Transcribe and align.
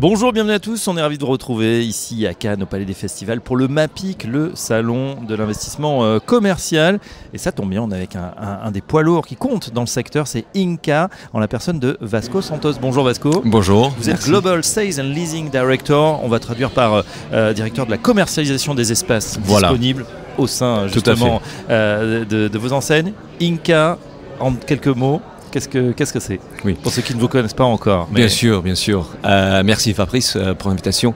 Bonjour, 0.00 0.32
bienvenue 0.32 0.52
à 0.54 0.60
tous. 0.60 0.86
On 0.86 0.96
est 0.96 1.02
ravis 1.02 1.18
de 1.18 1.24
vous 1.24 1.30
retrouver 1.32 1.84
ici 1.84 2.24
à 2.24 2.32
Cannes, 2.32 2.62
au 2.62 2.66
Palais 2.66 2.84
des 2.84 2.94
Festivals, 2.94 3.40
pour 3.40 3.56
le 3.56 3.66
MAPIC, 3.66 4.22
le 4.22 4.52
salon 4.54 5.16
de 5.26 5.34
l'investissement 5.34 6.04
euh, 6.04 6.20
commercial. 6.20 7.00
Et 7.34 7.38
ça 7.38 7.50
tombe 7.50 7.70
bien, 7.70 7.82
on 7.82 7.90
est 7.90 7.96
avec 7.96 8.14
un, 8.14 8.70
des 8.70 8.80
poids 8.80 9.02
lourds 9.02 9.26
qui 9.26 9.34
compte 9.34 9.72
dans 9.72 9.80
le 9.80 9.88
secteur, 9.88 10.28
c'est 10.28 10.44
Inca, 10.54 11.08
en 11.32 11.40
la 11.40 11.48
personne 11.48 11.80
de 11.80 11.98
Vasco 12.00 12.40
Santos. 12.42 12.74
Bonjour 12.80 13.02
Vasco. 13.02 13.42
Bonjour. 13.44 13.92
Vous 13.98 14.08
êtes 14.08 14.22
Global 14.22 14.62
Sales 14.62 15.00
and 15.00 15.12
Leasing 15.12 15.50
Director. 15.50 16.20
On 16.22 16.28
va 16.28 16.38
traduire 16.38 16.70
par 16.70 16.94
euh, 16.94 17.02
euh, 17.32 17.52
directeur 17.52 17.84
de 17.84 17.90
la 17.90 17.98
commercialisation 17.98 18.76
des 18.76 18.92
espaces 18.92 19.36
disponibles 19.40 20.06
au 20.36 20.46
sein 20.46 20.86
justement 20.86 21.42
de, 21.68 22.24
de 22.24 22.58
vos 22.58 22.72
enseignes. 22.72 23.14
Inca, 23.42 23.98
en 24.38 24.52
quelques 24.52 24.86
mots, 24.86 25.20
Qu'est-ce 25.50 25.68
que 25.68 25.92
qu'est-ce 25.92 26.12
que 26.12 26.20
c'est 26.20 26.40
Oui. 26.64 26.74
Pour 26.74 26.92
ceux 26.92 27.02
qui 27.02 27.14
ne 27.14 27.20
vous 27.20 27.28
connaissent 27.28 27.54
pas 27.54 27.64
encore. 27.64 28.08
Bien 28.08 28.28
sûr, 28.28 28.62
bien 28.62 28.74
sûr. 28.74 29.08
Euh, 29.24 29.62
merci 29.64 29.94
Fabrice 29.94 30.36
euh, 30.36 30.54
pour 30.54 30.68
l'invitation. 30.70 31.14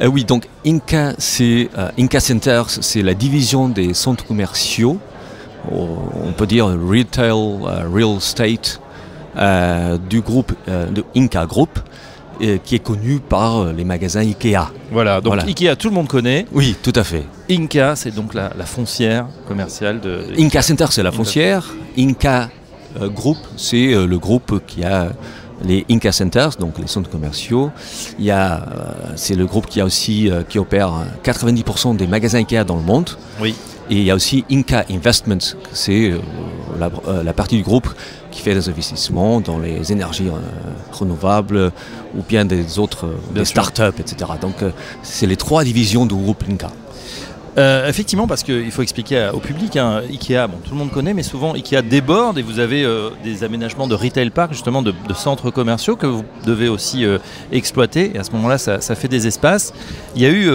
Euh, 0.00 0.06
oui, 0.06 0.24
donc 0.24 0.46
Inca, 0.66 1.14
c'est 1.18 1.68
Inca 1.98 2.20
Centers, 2.20 2.70
c'est 2.70 3.02
la 3.02 3.14
division 3.14 3.68
des 3.68 3.94
centres 3.94 4.24
commerciaux. 4.24 4.98
On 5.70 6.32
peut 6.36 6.46
dire 6.46 6.66
retail, 6.66 7.30
real 7.92 8.16
estate 8.16 8.80
du 10.10 10.20
groupe 10.20 10.52
de 10.66 11.04
Inca 11.16 11.46
Group 11.46 11.78
qui 12.64 12.74
est 12.74 12.82
connu 12.82 13.20
par 13.20 13.72
les 13.72 13.84
magasins 13.84 14.20
Ikea. 14.20 14.72
Voilà, 14.90 15.20
donc 15.20 15.40
Ikea, 15.44 15.76
tout 15.76 15.88
le 15.88 15.94
monde 15.94 16.08
connaît. 16.08 16.46
Oui, 16.50 16.74
tout 16.82 16.92
à 16.96 17.04
fait. 17.04 17.24
Inca, 17.48 17.94
c'est 17.94 18.10
donc 18.10 18.34
la, 18.34 18.50
foncière 18.64 19.26
commerciale 19.46 20.00
de... 20.00 20.24
Inca 20.38 20.62
Center, 20.62 20.86
c'est 20.90 21.04
la 21.04 21.12
foncière. 21.12 21.72
Inca 21.96 22.48
groupe, 23.08 23.38
c'est 23.56 23.94
euh, 23.94 24.06
le 24.06 24.18
groupe 24.18 24.60
qui 24.66 24.84
a 24.84 25.12
les 25.64 25.86
Inca 25.90 26.10
Centers, 26.10 26.56
donc 26.58 26.78
les 26.78 26.88
centres 26.88 27.10
commerciaux. 27.10 27.70
Il 28.18 28.24
y 28.24 28.30
a, 28.30 28.56
euh, 28.56 29.12
c'est 29.16 29.34
le 29.34 29.46
groupe 29.46 29.66
qui 29.66 29.80
a 29.80 29.84
aussi 29.84 30.30
qui 30.48 30.58
opère 30.58 30.92
90% 31.24 31.96
des 31.96 32.06
magasins 32.06 32.38
Ikea 32.38 32.64
dans 32.64 32.76
le 32.76 32.82
monde. 32.82 33.10
Oui. 33.40 33.54
Et 33.90 33.96
il 33.96 34.02
y 34.04 34.10
a 34.10 34.14
aussi 34.14 34.44
Inca 34.50 34.84
Investments, 34.90 35.56
c'est 35.72 36.12
la, 36.78 37.32
partie 37.32 37.56
du 37.56 37.62
groupe 37.62 37.88
qui 38.30 38.40
fait 38.40 38.54
des 38.54 38.68
investissements 38.68 39.40
dans 39.40 39.58
les 39.58 39.92
énergies 39.92 40.30
renouvelables 40.92 41.72
ou 42.16 42.22
bien 42.26 42.44
des 42.44 42.78
autres 42.78 43.08
des 43.34 43.44
startups, 43.44 43.98
etc. 43.98 44.30
Donc 44.40 44.54
c'est 45.02 45.26
les 45.26 45.36
trois 45.36 45.64
divisions 45.64 46.06
du 46.06 46.14
groupe 46.14 46.42
Inca. 46.50 46.70
Euh, 47.58 47.88
effectivement, 47.88 48.26
parce 48.26 48.42
qu'il 48.42 48.70
faut 48.70 48.82
expliquer 48.82 49.30
au 49.32 49.38
public, 49.38 49.76
hein, 49.76 50.02
Ikea, 50.08 50.46
bon, 50.48 50.56
tout 50.64 50.72
le 50.72 50.78
monde 50.78 50.90
connaît, 50.90 51.12
mais 51.12 51.22
souvent 51.22 51.52
Ikea 51.52 51.82
déborde 51.82 52.38
et 52.38 52.42
vous 52.42 52.58
avez 52.60 52.82
euh, 52.84 53.10
des 53.24 53.44
aménagements 53.44 53.86
de 53.86 53.94
retail 53.94 54.30
park, 54.30 54.52
justement 54.52 54.80
de, 54.80 54.94
centres 55.14 55.50
commerciaux 55.50 55.96
que 55.96 56.06
vous 56.06 56.24
devez 56.46 56.68
aussi 56.68 57.04
euh, 57.04 57.18
exploiter. 57.50 58.12
Et 58.14 58.18
à 58.18 58.24
ce 58.24 58.30
moment-là, 58.32 58.56
ça, 58.56 58.80
fait 58.94 59.08
des 59.08 59.26
espaces. 59.26 59.74
Il 60.16 60.22
y 60.22 60.26
a 60.26 60.30
eu 60.30 60.50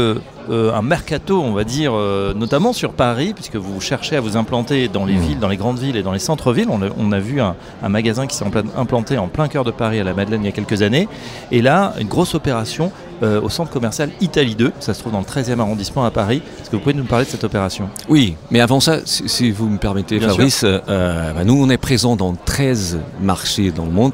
un 0.49 0.81
mercato, 0.81 1.41
on 1.41 1.51
va 1.51 1.63
dire, 1.63 1.93
notamment 2.35 2.73
sur 2.73 2.93
Paris, 2.93 3.33
puisque 3.33 3.55
vous 3.55 3.81
cherchez 3.81 4.15
à 4.15 4.21
vous 4.21 4.37
implanter 4.37 4.87
dans 4.87 5.05
les 5.05 5.15
mmh. 5.15 5.19
villes, 5.19 5.39
dans 5.39 5.47
les 5.47 5.57
grandes 5.57 5.79
villes 5.79 5.95
et 5.95 6.03
dans 6.03 6.11
les 6.11 6.19
centres-villes. 6.19 6.69
On, 6.69 7.11
a 7.11 7.19
vu 7.19 7.41
un, 7.41 7.55
un 7.83 7.89
magasin 7.89 8.27
qui 8.27 8.35
s'est 8.35 8.45
implanté 8.75 9.17
en 9.17 9.27
plein 9.27 9.47
cœur 9.47 9.63
de 9.63 9.71
Paris 9.71 9.99
à 9.99 10.03
la 10.03 10.13
Madeleine 10.13 10.43
il 10.43 10.45
y 10.45 10.49
a 10.49 10.53
quelques 10.53 10.81
années. 10.81 11.07
Et 11.51 11.61
là, 11.61 11.93
une 11.99 12.07
grosse 12.07 12.35
opération 12.35 12.91
euh, 13.23 13.41
au 13.41 13.49
centre 13.49 13.71
commercial 13.71 14.11
Italie 14.21 14.55
2. 14.55 14.73
Ça 14.79 14.93
se 14.93 14.99
trouve 14.99 15.11
dans 15.11 15.19
le 15.19 15.25
13e 15.25 15.59
arrondissement 15.59 16.05
à 16.05 16.11
Paris. 16.11 16.41
Est-ce 16.61 16.69
que 16.69 16.75
vous 16.75 16.81
pouvez 16.81 16.93
nous 16.93 17.03
parler 17.03 17.25
de 17.25 17.29
cette 17.29 17.43
opération? 17.43 17.89
Oui, 18.09 18.35
mais 18.51 18.59
avant 18.59 18.79
ça, 18.79 18.99
si, 19.05 19.49
vous 19.49 19.67
me 19.69 19.77
permettez, 19.77 20.19
Fabrice, 20.19 20.63
euh, 20.63 21.33
bah, 21.33 21.43
nous 21.43 21.59
on 21.59 21.69
est 21.69 21.77
présent 21.77 22.15
dans 22.15 22.35
13 22.35 22.99
marchés 23.19 23.71
dans 23.71 23.85
le 23.85 23.91
monde. 23.91 24.13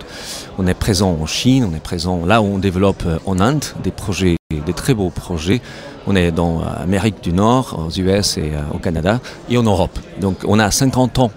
On 0.58 0.68
est 0.68 0.74
présent 0.74 1.18
en 1.22 1.26
Chine, 1.26 1.68
on 1.70 1.76
est 1.76 1.84
présent 1.84 2.26
là 2.26 2.42
où 2.42 2.46
on 2.46 2.60
développe 2.60 3.04
euh, 3.06 3.20
en 3.26 3.40
Inde 3.40 3.66
des 3.84 3.92
projets, 3.92 4.38
des 4.52 4.74
très 4.74 4.94
beaux 4.94 5.10
projets. 5.10 5.62
On 6.08 6.16
est 6.16 6.32
dans 6.32 6.62
l'Amérique 6.62 7.22
du 7.24 7.34
Nord, 7.34 7.88
aux 7.88 7.92
US 7.92 8.38
et 8.38 8.52
au 8.74 8.78
Canada 8.78 9.20
et 9.50 9.58
en 9.58 9.64
Europe. 9.64 9.98
Donc 10.20 10.38
on 10.46 10.60
a 10.60 10.70
50 10.70 11.20
ans 11.20 11.32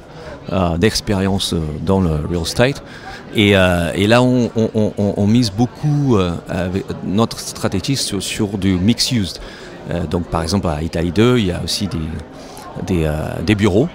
d'expérience 0.79 1.55
dans 1.85 2.01
le 2.01 2.11
real 2.29 2.43
estate. 2.43 2.83
Euh, 3.37 3.93
et, 3.95 4.07
là, 4.07 4.23
on, 4.23 5.27
mise 5.27 5.51
beaucoup 5.51 6.17
euh, 6.17 6.33
notre 7.05 7.39
stratégie 7.39 7.97
sur, 7.97 8.59
du 8.59 8.77
mixed 8.77 9.13
use. 9.13 9.35
Euh, 9.91 10.07
donc, 10.07 10.25
par 10.27 10.43
exemple, 10.43 10.69
à 10.69 10.83
Italie 10.83 11.13
2, 11.13 11.39
il 11.39 11.47
y 11.47 11.53
a 11.53 11.61
aussi 11.63 11.89
des, 12.87 13.07
des, 13.45 13.55
bureaux. 13.55 13.89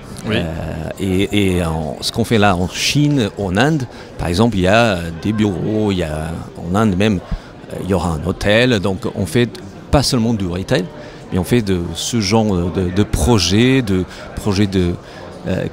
et, 1.00 1.60
ce 2.02 2.12
qu'on 2.12 2.24
fait 2.24 2.38
là 2.38 2.56
en 2.56 2.68
Chine, 2.68 3.30
en 3.38 3.58
Inde, 3.58 3.84
par 4.18 4.28
exemple, 4.28 4.58
il 4.58 4.62
y 4.62 4.68
a 4.68 5.00
des 5.22 5.34
bureaux, 5.34 5.92
il 5.92 6.00
y 6.00 6.04
a, 6.04 6.28
en 6.58 6.76
Inde 6.76 6.96
même, 6.96 7.20
il 7.84 7.90
y 7.90 7.94
aura 7.94 8.10
un 8.10 8.28
hôtel. 8.28 8.80
Donc, 8.80 9.06
on 9.16 9.26
fait 9.26 9.50
pas 9.90 10.04
seulement 10.04 10.34
du 10.34 10.46
retail, 10.46 10.86
mais 11.32 11.40
on 11.40 11.44
fait 11.44 11.62
de 11.62 11.80
ce 11.96 12.22
genre 12.22 12.72
de, 12.72 13.04
projets, 13.04 13.82
de 13.82 14.06
projets 14.36 14.68
de, 14.68 14.94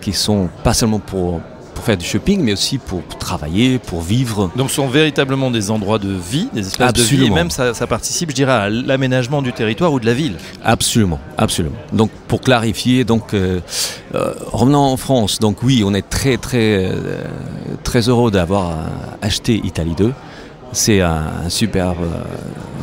qui 0.01 0.15
sont 0.15 0.49
pas 0.65 0.73
seulement 0.73 1.01
pour 1.01 1.41
faire 1.89 1.97
du 1.97 2.05
shopping, 2.05 2.43
mais 2.43 2.53
aussi 2.53 2.77
pour 2.77 3.03
travailler, 3.19 3.79
pour 3.79 4.03
vivre. 4.03 4.51
Donc 4.57 4.69
ce 4.69 4.77
sont 4.77 4.89
véritablement 4.89 5.51
des 5.51 5.71
endroits 5.71 5.99
de 5.99 6.11
vie, 6.11 6.51
des 6.53 6.67
espaces 6.67 6.93
de 6.93 7.03
vie, 7.03 7.25
et 7.25 7.31
même 7.31 7.51
ça, 7.51 7.73
participe, 7.87 8.29
je 8.29 8.35
dirais, 8.35 8.53
à 8.53 8.69
l'aménagement 8.69 9.41
du 9.41 9.55
territoire 9.55 9.91
ou 9.95 9.99
de 9.99 10.05
la 10.05 10.13
ville. 10.13 10.37
Absolument, 10.63 11.19
absolument. 11.39 11.79
Donc 11.95 12.11
pour 12.27 12.43
clarifier, 12.43 13.05
donc 13.05 13.33
euh, 13.33 13.61
euh, 14.15 14.35
revenant 14.53 14.93
en 14.93 14.99
France, 14.99 15.39
donc 15.39 15.63
oui, 15.63 15.83
on 15.83 15.95
est 15.95 16.07
très 16.07 16.37
très 16.37 16.85
euh, 16.85 17.23
très 17.85 18.11
heureux 18.11 18.31
d'avoir 18.31 18.77
acheté 19.23 19.59
Italie 19.65 19.95
2. 19.97 20.13
C'est 20.73 21.01
un, 21.01 21.49
super 21.49 21.95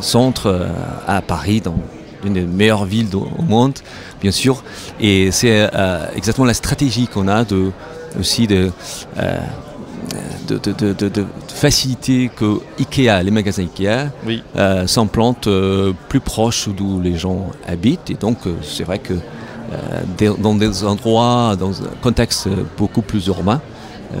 centre 0.00 0.66
à 1.06 1.22
Paris, 1.22 1.60
dans 1.60 1.76
une 2.24 2.32
des 2.32 2.40
meilleures 2.40 2.86
villes 2.86 3.14
au 3.14 3.42
monde, 3.42 3.74
bien 4.20 4.32
sûr. 4.32 4.64
Et 4.98 5.30
c'est 5.30 5.70
exactement 6.16 6.46
la 6.46 6.54
stratégie 6.54 7.06
qu'on 7.06 7.28
a 7.28 7.44
de 7.44 7.70
aussi 8.18 8.46
de, 8.46 8.70
euh, 9.18 9.38
de, 10.48 10.58
de, 10.58 11.08
de, 11.08 11.26
faciliter 11.48 12.30
que 12.34 12.60
Ikea, 12.78 13.22
les 13.22 13.30
magasins 13.30 13.62
Ikea, 13.62 14.10
euh, 14.56 14.86
s'implantent 14.86 15.46
euh, 15.46 15.92
plus 16.08 16.20
proches 16.20 16.68
d'où 16.68 17.00
les 17.00 17.16
gens 17.16 17.50
habitent. 17.66 18.10
Et 18.10 18.14
donc, 18.14 18.38
c'est 18.62 18.84
vrai 18.84 18.98
que 18.98 19.14
dans 20.40 20.54
des 20.54 20.84
endroits, 20.84 21.56
dans 21.58 21.82
un 21.82 21.90
contexte 22.00 22.48
beaucoup 22.78 23.02
plus 23.02 23.26
urbain, 23.26 23.60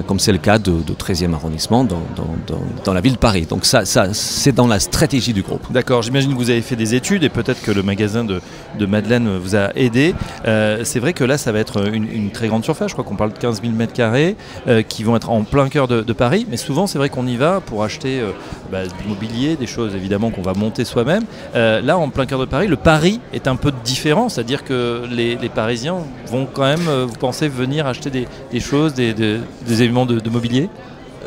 comme 0.06 0.18
c'est 0.18 0.32
le 0.32 0.38
cas 0.38 0.58
de, 0.58 0.72
13e 0.72 1.34
arrondissement 1.34 1.84
dans, 1.84 2.94
la 2.94 3.00
ville 3.00 3.14
de 3.14 3.18
Paris. 3.18 3.46
Donc 3.46 3.64
ça, 3.64 3.84
c'est 3.84 4.52
dans 4.52 4.66
la 4.66 4.80
stratégie 4.80 5.32
du 5.32 5.42
groupe. 5.42 5.70
D'accord, 5.70 6.02
j'imagine 6.02 6.32
que 6.32 6.38
vous 6.38 6.50
avez 6.50 6.62
fait 6.62 6.76
des 6.76 6.94
études 6.94 7.24
et 7.24 7.28
peut-être 7.28 7.62
que 7.62 7.70
le 7.70 7.82
magasin 7.82 8.24
de, 8.24 8.40
Madeleine 8.86 9.36
vous 9.38 9.56
a 9.56 9.74
aidé. 9.74 10.14
Euh, 10.46 10.82
c'est 10.84 11.00
vrai 11.00 11.12
que 11.12 11.24
là, 11.24 11.38
ça 11.38 11.52
va 11.52 11.58
être 11.58 11.92
une, 11.92 12.30
très 12.30 12.48
grande 12.48 12.64
surface, 12.64 12.88
je 12.88 12.94
crois 12.94 13.04
qu'on 13.04 13.16
parle 13.16 13.32
de 13.32 13.38
15 13.38 13.62
000 13.62 13.72
m2 13.74 14.84
qui 14.84 15.04
vont 15.04 15.16
être 15.16 15.30
en 15.30 15.42
plein 15.44 15.68
cœur 15.68 15.88
de, 15.88 16.12
Paris, 16.16 16.46
mais 16.48 16.56
souvent 16.56 16.86
c'est 16.86 16.96
vrai 16.96 17.10
qu'on 17.10 17.26
y 17.26 17.36
va 17.36 17.60
pour 17.60 17.84
acheter 17.84 18.20
euh, 18.20 18.30
bah, 18.72 18.86
du 18.86 19.08
mobilier, 19.08 19.56
des 19.56 19.66
choses 19.66 19.94
évidemment 19.94 20.30
qu'on 20.30 20.40
va 20.40 20.54
monter 20.54 20.84
soi-même. 20.84 21.24
là, 21.54 21.98
en 21.98 22.08
plein 22.08 22.26
cœur 22.26 22.40
de 22.40 22.46
Paris, 22.46 22.68
le 22.68 22.76
Paris 22.76 23.20
est 23.34 23.48
un 23.48 23.56
peu 23.56 23.72
différent, 23.84 24.28
c'est-à-dire 24.28 24.64
que 24.64 25.02
les, 25.10 25.36
Parisiens 25.54 25.96
vont 26.26 26.46
quand 26.52 26.64
même, 26.64 26.88
vous 27.06 27.16
pensez, 27.18 27.48
venir 27.48 27.86
acheter 27.86 28.10
des, 28.10 28.60
choses, 28.60 28.94
des 28.94 29.40
éléments 29.86 30.06
de, 30.06 30.30
mobilier 30.30 30.68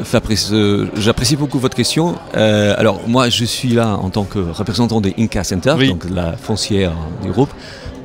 Fabrice, 0.04 0.52
euh, 0.54 0.90
j'apprécie 0.96 1.36
beaucoup 1.36 1.60
votre 1.60 1.76
question. 1.76 2.16
Euh, 2.38 2.74
alors 2.78 3.02
moi, 3.08 3.28
je 3.28 3.44
suis 3.44 3.70
là 3.70 3.98
en 3.98 4.10
tant 4.10 4.24
que 4.24 4.40
représentant 4.40 5.02
de 5.02 5.12
Inca 5.20 5.44
Center, 5.44 5.76
donc 5.88 6.06
la 6.10 6.38
foncière 6.38 6.94
du 7.22 7.32
groupe, 7.32 7.50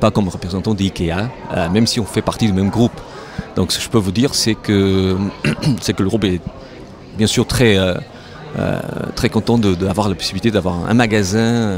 pas 0.01 0.11
comme 0.11 0.27
représentant 0.27 0.73
d'IKEA, 0.73 1.29
euh, 1.55 1.69
même 1.69 1.87
si 1.87 2.01
on 2.01 2.05
fait 2.05 2.21
partie 2.21 2.47
du 2.47 2.53
même 2.53 2.69
groupe. 2.69 2.99
Donc 3.55 3.71
ce 3.71 3.77
que 3.77 3.83
je 3.85 3.89
peux 3.89 3.97
vous 3.97 4.11
dire, 4.11 4.35
c'est 4.35 4.55
que, 4.55 5.15
c'est 5.81 5.93
que 5.93 6.03
le 6.03 6.09
groupe 6.09 6.25
est 6.25 6.41
bien 7.17 7.27
sûr 7.27 7.47
très, 7.47 7.77
très 9.15 9.29
content 9.29 9.57
d'avoir 9.57 10.09
la 10.09 10.15
possibilité 10.15 10.51
d'avoir 10.51 10.89
un 10.89 10.93
magasin 10.93 11.77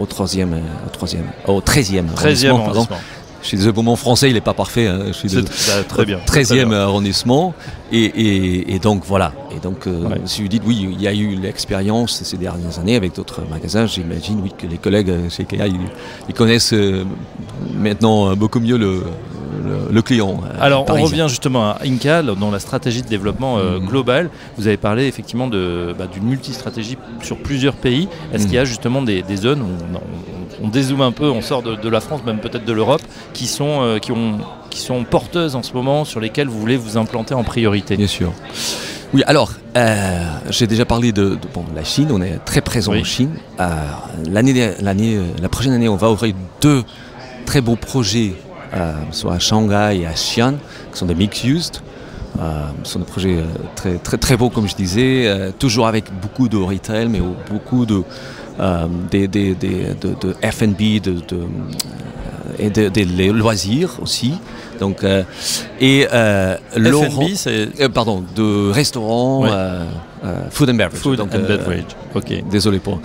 au 0.00 0.06
troisième, 0.06 0.54
au 0.84 0.90
troisième, 0.90 1.26
au 1.46 1.60
13e, 1.60 2.06
13e 2.16 2.48
arrondissement. 2.48 2.98
Je 3.42 3.48
suis 3.48 3.56
désolé 3.56 3.72
pour 3.72 3.84
mon 3.84 3.96
français, 3.96 4.28
il 4.28 4.34
n'est 4.34 4.40
pas 4.40 4.54
parfait. 4.54 4.86
Hein. 4.86 5.04
Je 5.08 5.12
suis 5.12 5.28
de, 5.28 5.42
très 5.88 6.04
bien. 6.04 6.18
13e 6.26 6.72
arrondissement. 6.72 7.54
Et, 7.92 8.78
donc 8.82 9.02
voilà. 9.06 9.32
Et 9.56 9.60
donc, 9.60 9.86
euh, 9.86 10.08
si 10.26 10.42
vous 10.42 10.48
dites, 10.48 10.62
oui, 10.66 10.88
il 10.92 11.00
y 11.00 11.08
a 11.08 11.14
eu 11.14 11.36
l'expérience 11.36 12.22
ces 12.22 12.36
dernières 12.36 12.78
années 12.78 12.96
avec 12.96 13.14
d'autres 13.14 13.42
magasins, 13.50 13.86
j'imagine 13.86 14.40
oui, 14.42 14.52
que 14.56 14.66
les 14.66 14.78
collègues 14.78 15.12
chez 15.30 15.46
Ikea, 15.50 15.72
ils, 16.28 16.34
connaissent 16.34 16.74
euh, 16.74 17.04
maintenant 17.74 18.36
beaucoup 18.36 18.60
mieux 18.60 18.76
le, 18.76 19.02
le, 19.90 20.02
client. 20.02 20.40
Euh, 20.44 20.56
Alors, 20.60 20.84
on 20.88 21.02
revient 21.02 21.26
justement 21.28 21.70
à 21.70 21.78
Inca, 21.84 22.22
dans 22.22 22.50
la 22.50 22.60
stratégie 22.60 23.02
de 23.02 23.08
développement 23.08 23.56
mm. 23.56 23.86
global. 23.86 24.30
Vous 24.58 24.66
avez 24.66 24.76
parlé 24.76 25.06
effectivement 25.06 25.48
bah, 25.48 26.06
d'une 26.12 26.24
multistratégie 26.24 26.98
sur 27.22 27.38
plusieurs 27.38 27.74
pays. 27.74 28.08
Est-ce 28.32 28.44
mm. 28.44 28.46
qu'il 28.46 28.54
y 28.56 28.58
a 28.58 28.64
justement 28.64 29.02
des, 29.02 29.24
zones 29.36 29.62
où 29.62 29.66
on 29.94 30.37
on 30.62 30.68
dézoome 30.68 31.02
un 31.02 31.12
peu, 31.12 31.30
on 31.30 31.40
sort 31.40 31.62
de, 31.62 31.88
la 31.88 32.00
France, 32.00 32.20
même 32.24 32.38
peut-être 32.38 32.64
de 32.64 32.72
l'Europe, 32.72 33.02
qui 33.32 33.46
sont, 33.46 33.98
qui, 34.00 34.12
ont, 34.12 34.38
qui 34.70 34.80
sont 34.80 35.04
porteuses 35.04 35.56
en 35.56 35.62
ce 35.62 35.72
moment, 35.72 36.04
sur 36.04 36.20
lesquelles 36.20 36.48
vous 36.48 36.58
voulez 36.58 36.76
vous 36.76 36.96
implanter 36.96 37.34
en 37.34 37.44
priorité 37.44 37.96
Bien 37.96 38.06
sûr. 38.06 38.32
Oui, 39.14 39.22
alors, 39.26 39.52
euh, 39.74 40.22
j'ai 40.50 40.66
déjà 40.66 40.84
parlé 40.84 41.12
de, 41.12 41.38
bon, 41.54 41.64
la 41.74 41.82
Chine, 41.82 42.08
on 42.12 42.20
est 42.20 42.38
très 42.44 42.60
présent 42.60 42.94
en 42.94 43.04
Chine. 43.04 43.30
Euh, 43.58 43.66
l'année, 44.30 44.74
l'année, 44.82 45.16
euh, 45.16 45.22
la 45.40 45.48
prochaine 45.48 45.72
année, 45.72 45.88
on 45.88 45.96
va 45.96 46.10
ouvrir 46.10 46.34
deux 46.60 46.84
très 47.46 47.62
beaux 47.62 47.76
projets, 47.76 48.34
soit 49.12 49.34
à 49.34 49.38
Shanghai 49.38 50.00
et 50.00 50.06
à 50.06 50.12
Xi'an, 50.12 50.56
qui 50.92 50.98
sont 50.98 51.06
des 51.06 51.14
mixed-used. 51.14 51.80
ce 52.84 52.92
sont 52.92 52.98
des 52.98 53.06
projets 53.06 53.38
très, 53.74 53.94
très, 53.94 54.18
très 54.18 54.36
beaux, 54.36 54.50
comme 54.50 54.68
je 54.68 54.76
disais, 54.76 55.52
toujours 55.58 55.86
avec 55.86 56.04
beaucoup 56.20 56.50
de 56.50 56.58
retail, 56.58 57.08
mais 57.08 57.22
beaucoup 57.50 57.86
de, 57.86 58.02
des, 59.10 59.28
des, 59.28 59.54
de, 59.54 60.14
de 60.20 60.34
F&B, 60.42 61.00
de, 61.00 61.14
et 62.58 62.70
des 62.70 63.04
loisirs 63.32 63.98
aussi. 64.00 64.34
Donc, 64.78 65.02
euh, 65.02 65.22
et 65.80 66.06
euh, 66.12 66.56
euh, 66.76 67.88
pardon, 67.88 68.24
de 68.34 68.70
restaurants, 68.70 69.44
food 70.50 70.70
and 70.70 70.74
beverage. 70.74 71.00
Food 71.00 71.20
and 71.20 71.26
beverage. 71.26 71.84
Ok. 72.14 72.32
Désolé 72.50 72.78
pour. 72.78 73.00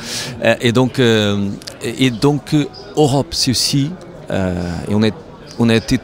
et 0.62 0.72
donc, 0.72 1.00
et 1.00 2.10
donc 2.12 2.56
Europe, 2.96 3.28
c'est 3.32 3.52
aussi, 3.52 3.92
et 4.30 4.94
on 4.94 5.04
a, 5.04 5.10
on 5.60 5.70
a 5.70 5.76
été, 5.76 6.00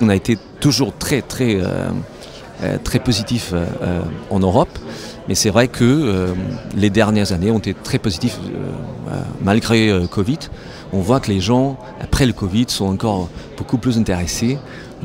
on 0.00 0.08
a 0.08 0.14
été 0.14 0.38
toujours 0.60 0.92
très 0.96 1.22
très 1.22 1.58
très 2.84 2.98
positif 3.00 3.52
en 4.30 4.38
Europe. 4.38 4.78
Mais 5.28 5.34
c'est 5.34 5.50
vrai 5.50 5.68
que 5.68 6.34
les 6.76 6.90
dernières 6.90 7.32
années 7.32 7.50
ont 7.50 7.58
été 7.58 7.74
très 7.74 7.98
positives 7.98 8.36
malgré 9.42 9.92
Covid. 10.10 10.38
On 10.92 11.00
voit 11.00 11.20
que 11.20 11.30
les 11.30 11.40
gens, 11.40 11.78
après 12.00 12.26
le 12.26 12.32
Covid, 12.32 12.66
sont 12.68 12.86
encore 12.86 13.28
beaucoup 13.56 13.78
plus 13.78 13.98
intéressés 13.98 14.58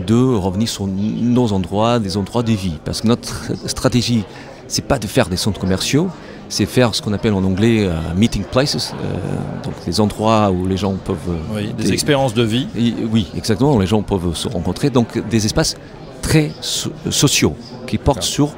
de 0.06 0.16
revenir 0.16 0.68
sur 0.68 0.88
nos 0.88 1.54
endroits, 1.54 2.00
des 2.00 2.18
endroits 2.18 2.44
de 2.44 2.52
vie. 2.52 2.78
Parce 2.84 3.02
que 3.02 3.08
notre 3.08 3.52
stratégie, 3.68 4.24
c'est 4.68 4.86
pas 4.86 5.00
de 5.00 5.08
faire 5.08 5.28
des 5.30 5.38
centres 5.38 5.60
commerciaux, 5.60 6.10
c'est 6.50 6.66
faire 6.66 6.94
ce 6.96 7.02
qu'on 7.02 7.14
appelle 7.14 7.34
en 7.34 7.44
anglais 7.44 7.86
euh, 7.86 7.94
meeting 8.16 8.44
places, 8.44 8.94
euh, 8.94 9.64
donc 9.64 9.74
des 9.86 10.00
endroits 10.00 10.52
où 10.52 10.66
les 10.68 10.78
gens 10.78 10.94
peuvent... 10.94 11.18
Euh, 11.30 11.56
oui, 11.56 11.74
des, 11.78 11.94
expériences 11.94 12.34
de 12.34 12.44
vie. 12.44 12.68
oui, 13.12 13.28
exactement, 13.36 13.76
où 13.76 13.80
les 13.80 13.88
gens 13.88 14.02
peuvent 14.02 14.36
se 14.36 14.48
rencontrer. 14.48 14.90
Donc 14.90 15.18
des 15.30 15.46
espaces 15.46 15.76
très 16.22 16.52
sociaux 16.62 17.56
qui 17.86 17.98
portent 17.98 18.24
sur 18.24 18.50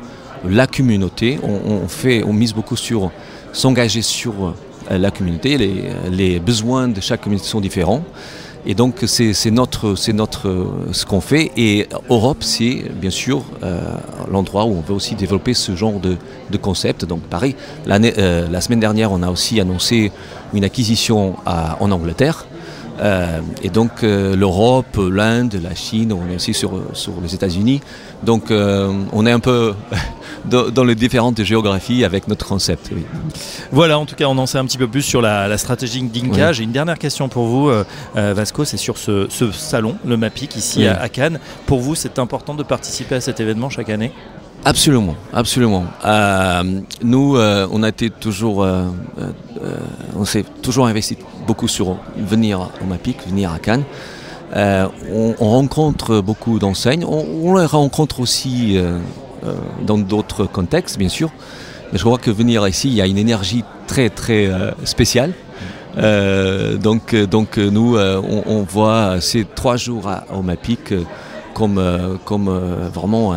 la 0.48 0.68
communauté. 0.68 1.40
On, 1.44 1.88
fait, 1.88 2.24
on 2.24 2.34
mise 2.34 2.54
beaucoup 2.54 2.76
sur 2.76 3.12
s'engager 3.52 4.02
sur 4.02 4.54
la 4.90 5.12
communauté. 5.12 5.58
Les, 6.12 6.40
besoins 6.40 6.88
de 6.88 7.02
chaque 7.02 7.22
communauté 7.22 7.48
sont 7.48 7.62
différents. 7.62 8.04
Et 8.66 8.76
donc 8.76 9.06
c'est 9.06 9.52
notre, 9.52 9.96
notre 10.12 10.68
ce 10.92 11.06
qu'on 11.06 11.22
fait. 11.22 11.52
Et 11.56 11.88
Europe, 12.10 12.40
c'est 12.42 12.84
bien 12.94 13.10
sûr 13.10 13.44
euh, 13.64 13.80
l'endroit 14.30 14.66
où 14.66 14.72
on 14.72 14.82
veut 14.82 14.94
aussi 14.94 15.16
développer 15.16 15.54
ce 15.54 15.76
genre 15.76 16.00
de, 16.00 16.18
concept. 16.58 17.06
Donc 17.06 17.22
euh, 17.34 18.48
la 18.50 18.62
semaine 18.62 18.80
dernière, 18.80 19.12
on 19.12 19.24
a 19.24 19.30
aussi 19.30 19.60
annoncé 19.60 20.12
une 20.54 20.64
acquisition 20.64 21.36
en 21.46 21.92
Angleterre. 21.92 22.49
Euh, 23.00 23.40
et 23.64 23.70
donc 23.70 24.02
l'Europe, 24.02 24.98
l'Inde, 24.98 25.60
la 25.64 25.76
Chine, 25.76 26.14
on 26.14 26.30
est 26.32 26.36
aussi 26.36 26.54
sur, 26.54 26.82
sur 26.94 27.14
les 27.22 27.34
États-Unis. 27.34 27.82
Donc 28.24 28.52
on 28.52 29.26
est 29.26 29.32
un 29.32 29.40
peu 29.40 29.74
dans, 30.46 30.84
les 30.84 30.96
différentes 30.96 31.42
géographies 31.44 32.04
avec 32.04 32.28
notre 32.28 32.46
concept. 32.46 32.90
Voilà, 33.72 34.00
en 34.00 34.06
tout 34.06 34.16
cas, 34.16 34.26
on 34.26 34.38
en 34.38 34.46
sait 34.46 34.58
un 34.58 34.66
petit 34.66 34.78
peu 34.78 34.88
plus 34.88 35.02
sur 35.02 35.22
la, 35.22 35.58
stratégie 35.58 36.02
d'Inca. 36.02 36.54
J'ai 36.54 36.64
une 36.64 36.72
dernière 36.72 36.98
question 36.98 37.30
pour 37.30 37.46
vous, 37.48 37.70
euh, 37.70 37.84
euh, 38.16 38.34
Vasco, 38.34 38.66
c'est 38.66 38.78
sur 38.78 38.98
ce, 38.98 39.28
salon, 39.52 39.96
le 40.06 40.18
MAPIC, 40.18 40.56
ici 40.56 40.88
à, 40.88 41.10
Cannes. 41.10 41.40
Pour 41.66 41.80
vous, 41.80 41.96
c'est 41.96 42.20
important 42.20 42.54
de 42.54 42.64
participer 42.64 43.16
à 43.16 43.22
cet 43.22 43.40
événement 43.40 43.70
chaque 43.70 43.90
année? 43.90 44.12
Absolument, 44.66 45.16
absolument. 45.34 45.86
Euh, 46.06 46.82
nous, 47.02 47.38
on 47.38 47.84
a 47.84 47.88
été 47.90 48.10
toujours, 48.10 48.68
on 50.16 50.26
s'est 50.26 50.46
toujours 50.62 50.88
investi 50.88 51.18
beaucoup 51.48 51.68
sur 51.68 51.98
venir 52.18 52.70
au 52.82 52.86
MAPIC, 52.86 53.26
venir 53.28 53.52
à 53.52 53.60
Cannes. 53.60 53.84
On, 54.56 55.34
rencontre 55.40 56.22
beaucoup 56.22 56.60
d'enseignes. 56.60 57.06
On, 57.06 57.26
on, 57.44 57.58
les 57.58 57.66
rencontre 57.66 58.20
aussi 58.20 58.78
euh, 59.46 59.54
dans 59.86 59.98
d'autres 59.98 60.46
contextes, 60.46 60.98
bien 60.98 61.10
sûr. 61.10 61.32
Mais 61.92 61.98
je 61.98 62.04
crois 62.04 62.18
que 62.18 62.30
venir 62.30 62.68
ici, 62.68 62.90
il 62.90 62.96
y 62.96 63.02
a 63.02 63.08
une 63.08 63.18
énergie 63.18 63.64
très 63.88 64.10
très 64.10 64.48
euh, 64.48 64.72
spéciale. 64.84 65.32
Euh, 65.98 66.76
donc, 66.78 67.16
donc 67.16 67.58
nous, 67.58 67.98
on, 67.98 68.64
voit 68.64 69.22
ces 69.22 69.46
trois 69.46 69.78
jours 69.78 70.08
à, 70.08 70.26
au 70.34 70.42
MAPIC 70.42 70.94
comme, 71.54 72.18
comme 72.26 72.50
vraiment 72.94 73.36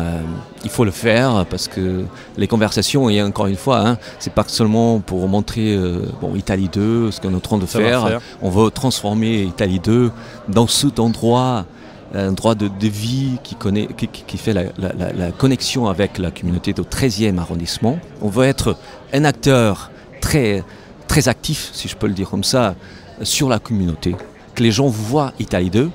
il 0.63 0.69
faut 0.69 0.85
le 0.85 0.91
faire 0.91 1.45
parce 1.49 1.67
que 1.67 2.05
les 2.37 2.47
conversations, 2.47 3.09
et 3.09 3.21
encore 3.21 3.47
une 3.47 3.57
fois, 3.57 3.79
hein, 3.79 3.97
c'est 4.19 4.33
pas 4.33 4.45
seulement 4.47 4.99
pour 4.99 5.27
montrer 5.27 5.77
bon, 6.21 6.35
Italie 6.35 6.69
2, 6.71 7.11
ce 7.11 7.19
qu'on 7.19 7.31
est 7.31 7.35
en 7.35 7.39
train 7.39 7.57
de 7.57 7.65
faire. 7.65 8.07
faire. 8.07 8.21
On 8.41 8.49
veut 8.49 8.71
transformer 8.71 9.43
Italie 9.43 9.79
2 9.79 10.11
dans 10.47 10.67
cet 10.67 10.99
endroit 10.99 11.65
un 12.13 12.31
droit 12.31 12.55
de, 12.55 12.69
vie 12.87 13.37
qui, 13.43 13.55
connaît, 13.55 13.87
qui, 13.87 14.37
fait 14.37 14.53
la, 14.53 15.31
connexion 15.31 15.87
avec 15.87 16.17
la 16.17 16.31
communauté 16.31 16.73
du 16.73 16.81
13e 16.81 17.37
arrondissement. 17.39 17.99
On 18.21 18.29
veut 18.29 18.45
être 18.45 18.77
un 19.13 19.25
acteur 19.25 19.91
très, 20.21 20.63
très 21.07 21.27
actif, 21.27 21.71
si 21.73 21.87
je 21.87 21.95
peux 21.95 22.07
le 22.07 22.13
dire 22.13 22.29
comme 22.29 22.43
ça, 22.43 22.75
sur 23.23 23.49
la 23.49 23.59
communauté. 23.59 24.15
Que 24.53 24.61
les 24.61 24.71
gens 24.71 24.87
voient 24.87 25.33
Italie 25.39 25.71
2 25.71 25.89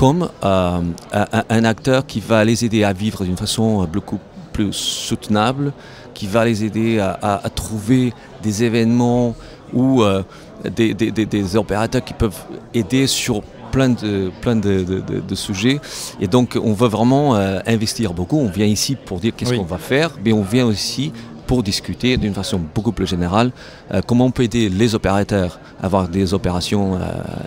comme 0.00 0.30
euh, 0.44 0.80
un, 1.12 1.64
acteur 1.64 2.06
qui 2.06 2.20
va 2.20 2.42
les 2.42 2.64
aider 2.64 2.84
à 2.84 2.94
vivre 2.94 3.22
d'une 3.22 3.36
façon 3.36 3.84
beaucoup 3.84 4.18
plus 4.50 4.72
soutenable, 4.72 5.74
qui 6.14 6.26
va 6.26 6.46
les 6.46 6.64
aider 6.64 6.98
à, 6.98 7.42
trouver 7.54 8.14
des 8.42 8.64
événements 8.64 9.36
ou 9.74 10.02
euh, 10.02 10.22
des, 10.74 10.94
des, 10.94 11.56
opérateurs 11.56 12.02
qui 12.02 12.14
peuvent 12.14 12.42
aider 12.72 13.06
sur 13.06 13.42
plein 13.70 13.90
de, 13.90 14.30
plein 14.40 14.56
de, 14.56 15.34
sujets. 15.34 15.80
Et 16.18 16.28
donc, 16.28 16.58
on 16.62 16.72
veut 16.72 16.88
vraiment 16.88 17.36
euh, 17.36 17.60
investir 17.66 18.14
beaucoup. 18.14 18.38
On 18.38 18.48
vient 18.48 18.64
ici 18.64 18.96
pour 18.96 19.20
dire 19.20 19.32
qu'est-ce 19.36 19.52
qu'on 19.52 19.64
va 19.64 19.76
faire, 19.76 20.12
mais 20.24 20.32
on 20.32 20.42
vient 20.42 20.64
aussi 20.64 21.12
pour 21.50 21.64
discuter 21.64 22.16
d'une 22.16 22.32
façon 22.32 22.60
beaucoup 22.76 22.92
plus 22.92 23.08
générale 23.08 23.50
euh, 23.92 24.02
comment 24.06 24.26
on 24.26 24.30
peut 24.30 24.44
aider 24.44 24.68
les 24.68 24.94
opérateurs 24.94 25.58
à 25.82 25.86
avoir 25.86 26.06
des 26.06 26.32
opérations 26.32 26.94
euh, 26.94 26.98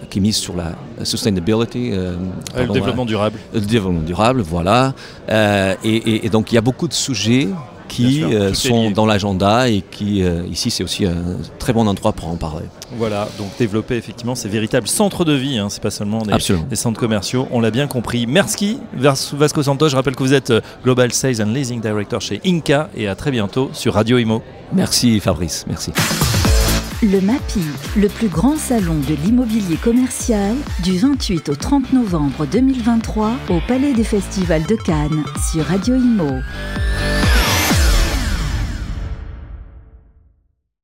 qui 0.09 0.19
misent 0.19 0.41
sur 0.47 0.57
la 0.57 0.69
sustainability. 1.05 1.91
le 1.91 2.67
développement 2.73 3.05
durable. 3.05 3.39
Le 3.53 3.61
développement 3.61 4.01
durable, 4.01 4.41
voilà. 4.41 4.93
et, 5.85 6.29
donc 6.29 6.51
il 6.51 6.55
y 6.55 6.57
a 6.57 6.65
beaucoup 6.69 6.89
de 6.89 6.93
sujets 7.07 7.47
qui 7.93 8.23
euh, 8.23 8.53
sont 8.53 8.91
dans 8.91 9.05
l'agenda 9.05 9.69
et 9.69 9.81
qui, 9.81 10.23
euh, 10.23 10.43
ici, 10.51 10.71
c'est 10.71 10.83
aussi 10.83 11.05
un 11.05 11.37
très 11.59 11.73
bon 11.73 11.87
endroit 11.87 12.13
pour 12.13 12.27
en 12.27 12.35
parler. 12.35 12.65
Voilà, 12.97 13.27
donc 13.37 13.49
développer 13.57 13.95
effectivement 13.95 14.35
ces 14.35 14.49
véritables 14.49 14.87
centres 14.87 15.25
de 15.25 15.33
vie, 15.33 15.57
hein, 15.57 15.67
c'est 15.69 15.81
pas 15.81 15.91
seulement 15.91 16.23
des, 16.23 16.75
centres 16.75 16.99
commerciaux, 16.99 17.47
on 17.51 17.59
l'a 17.59 17.71
bien 17.71 17.87
compris. 17.87 18.25
Merci 18.27 18.79
Vasco 18.93 19.63
Santos, 19.63 19.89
je 19.89 19.95
rappelle 19.95 20.15
que 20.15 20.23
vous 20.23 20.33
êtes 20.33 20.51
euh, 20.51 20.61
Global 20.83 21.11
Sales 21.13 21.41
and 21.41 21.51
Leasing 21.51 21.81
Director 21.81 22.21
chez 22.21 22.41
Inca 22.45 22.89
et 22.95 23.07
à 23.07 23.15
très 23.15 23.31
bientôt 23.31 23.69
sur 23.73 23.93
Radio 23.93 24.17
Imo. 24.17 24.41
Merci 24.73 25.19
Fabrice, 25.19 25.65
merci. 25.67 25.91
Le 27.03 27.19
MAPI, 27.19 27.59
le 27.97 28.07
plus 28.07 28.29
grand 28.29 28.57
salon 28.57 28.95
de 28.95 29.15
l'immobilier 29.25 29.75
commercial, 29.75 30.55
du 30.83 30.97
28 30.97 31.49
au 31.49 31.55
30 31.55 31.91
novembre 31.93 32.45
2023 32.45 33.31
au 33.49 33.59
Palais 33.67 33.93
des 33.93 34.05
Festivals 34.05 34.65
de 34.65 34.75
Cannes 34.75 35.23
sur 35.51 35.65
Radio 35.65 35.95
Imo. 35.95 36.39